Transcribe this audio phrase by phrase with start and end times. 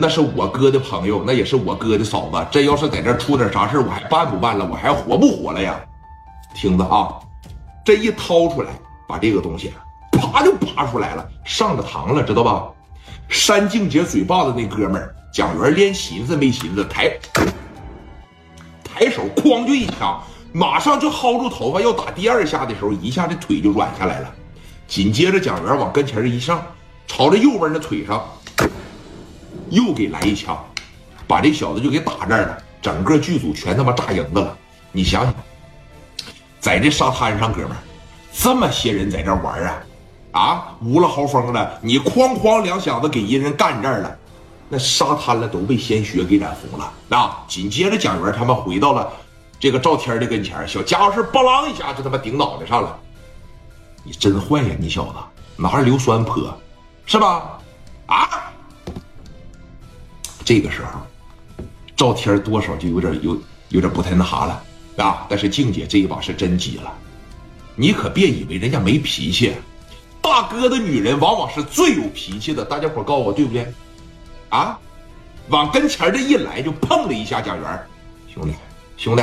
[0.00, 2.46] 那是我哥的朋友，那也是我哥的嫂子。
[2.52, 4.64] 真要是在这出点啥事我还办不办了？
[4.70, 5.74] 我还活不活了呀？
[6.54, 7.18] 听着啊，
[7.84, 8.70] 这一掏出来，
[9.08, 9.72] 把这个东西
[10.12, 12.68] 啪就拔出来了，上了膛了，知道吧？
[13.28, 17.10] 山静姐嘴巴子那哥们儿蒋元连寻思没寻思，抬
[18.84, 20.22] 抬手哐就一枪，
[20.52, 24.32] 马上就薅住头发要打第二下的时候，一下这腿就软下来了。
[24.86, 26.62] 紧接着蒋元往跟前一上，
[27.08, 28.24] 朝着右边的腿上。
[29.70, 30.56] 又给来一枪，
[31.26, 32.58] 把这小子就给打这儿了。
[32.80, 34.56] 整个剧组全他妈炸营子了。
[34.92, 35.34] 你想想，
[36.60, 37.70] 在这沙滩上，哥们，
[38.32, 39.82] 这么些人在这玩啊，
[40.32, 44.16] 啊，无了豪风的，你哐哐两响子给一人干这儿了，
[44.68, 46.92] 那沙滩了都被鲜血给染红了。
[47.10, 49.10] 啊，紧接着蒋元他们回到了
[49.58, 50.26] 这个赵天的？
[50.26, 52.98] 跟前，小家伙是邦啷一下就他妈顶脑袋上了。
[54.04, 55.14] 你真坏呀，你小子
[55.56, 56.56] 拿着硫酸泼，
[57.04, 57.57] 是吧？
[60.48, 60.98] 这个时候，
[61.94, 64.64] 赵天多少就有点有有点不太那啥了
[64.96, 65.26] 啊！
[65.28, 66.90] 但是静姐这一把是真急了，
[67.76, 69.52] 你可别以为人家没脾气，
[70.22, 72.64] 大哥的女人往往是最有脾气的。
[72.64, 73.70] 大家伙告诉我对不对？
[74.48, 74.78] 啊，
[75.50, 77.86] 往跟前这一来就碰了一下贾元，
[78.32, 78.54] 兄弟
[78.96, 79.22] 兄弟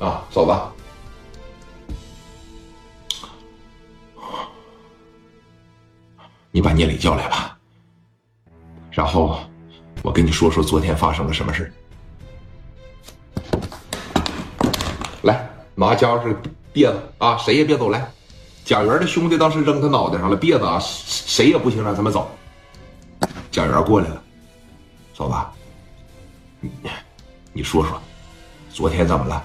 [0.00, 0.52] 啊，嫂子，
[6.50, 7.56] 你把聂磊叫来吧，
[8.90, 9.38] 然后。
[10.04, 11.72] 我跟你说说昨天发生了什么事
[15.22, 16.36] 来，拿家伙是
[16.74, 17.88] 别子啊，谁也别走。
[17.88, 18.06] 来，
[18.66, 22.30] 贾元的兄弟当时扔他脑袋上了别子啊，谁也不行，让他们走。
[23.50, 24.22] 贾元过来了，
[25.14, 25.34] 嫂子，
[26.60, 26.70] 你
[27.54, 27.98] 你说说，
[28.70, 29.42] 昨天怎么了？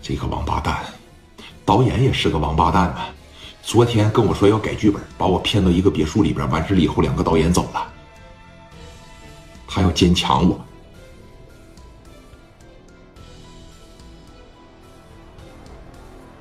[0.00, 0.86] 这个王八蛋，
[1.66, 3.10] 导演也是个王八蛋啊！
[3.68, 7.86] 昨天跟我说要改剧本，把我骗到一个别墅里边，完事了以后，两个导演走了，
[9.66, 10.58] 他要奸抢我。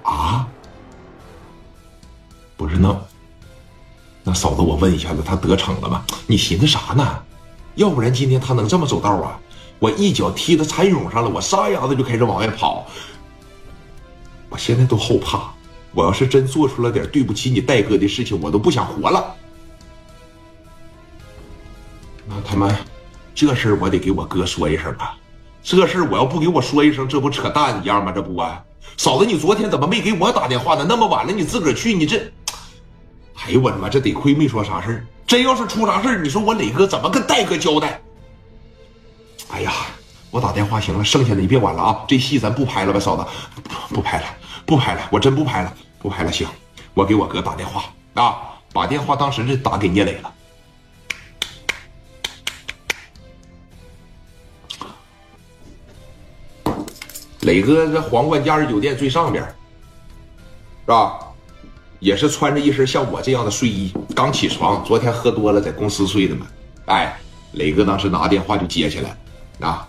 [0.03, 0.47] 啊？
[2.55, 2.97] 不是那，
[4.23, 6.05] 那嫂子，我问一下子，他得逞了吗？
[6.27, 7.21] 你寻思啥呢？
[7.75, 9.37] 要不然今天他能这么走道啊？
[9.79, 12.87] 我一脚踢他蚕蛹上了，我撒丫子就开始往外跑，
[14.47, 15.51] 我现在都后怕。
[15.97, 19.33] 我要是真做出了点对不起你戴哥的事情，我都不想活了。
[22.27, 22.69] 那他妈，
[23.33, 25.17] 这事儿我得给我哥说一声啊！
[25.63, 28.11] 这事儿我要不给我说一声，这不扯淡一样吗？
[28.11, 28.63] 这不啊，
[28.95, 30.85] 嫂子，你昨天怎么没给我打电话呢？
[30.87, 32.31] 那么晚了，你自个儿去，你这……
[33.43, 35.07] 哎呦我他妈，这得亏没说啥事儿。
[35.25, 37.99] 真要是出啥事儿，你说我磊哥怎么跟戴哥交代？
[39.49, 39.73] 哎呀，
[40.29, 42.05] 我打电话行了，剩下的你别管了啊！
[42.07, 43.25] 这戏咱不拍了吧，嫂子，
[43.89, 44.27] 不拍了，
[44.63, 45.73] 不拍了，我真不拍了。
[45.99, 46.47] 不拍了，行，
[46.93, 50.33] 我给我哥打电话啊，把电话当时是打给聂磊了。
[57.41, 61.19] 磊哥这皇冠假日酒店最上边，是吧？
[61.99, 66.45] 也是穿着一身像我这样的睡衣，刚起床，昨天喝多了在公司睡的嘛。
[66.85, 67.17] 哎，
[67.53, 69.17] 磊哥当时拿电话就接起来，
[69.61, 69.87] 啊，